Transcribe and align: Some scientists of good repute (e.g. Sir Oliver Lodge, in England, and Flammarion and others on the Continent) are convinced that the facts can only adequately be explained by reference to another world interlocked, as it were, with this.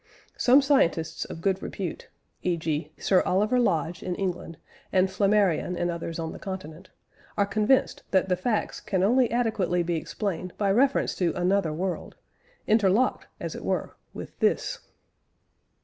Some 0.35 0.63
scientists 0.63 1.25
of 1.25 1.41
good 1.41 1.61
repute 1.61 2.09
(e.g. 2.41 2.91
Sir 2.97 3.21
Oliver 3.21 3.59
Lodge, 3.59 4.01
in 4.01 4.15
England, 4.15 4.57
and 4.91 5.07
Flammarion 5.07 5.77
and 5.77 5.91
others 5.91 6.17
on 6.17 6.31
the 6.31 6.39
Continent) 6.39 6.89
are 7.37 7.45
convinced 7.45 8.01
that 8.09 8.27
the 8.27 8.35
facts 8.35 8.79
can 8.79 9.03
only 9.03 9.29
adequately 9.29 9.83
be 9.83 9.97
explained 9.97 10.53
by 10.57 10.71
reference 10.71 11.13
to 11.17 11.37
another 11.39 11.71
world 11.71 12.15
interlocked, 12.65 13.27
as 13.39 13.53
it 13.53 13.63
were, 13.63 13.95
with 14.11 14.39
this. 14.39 14.79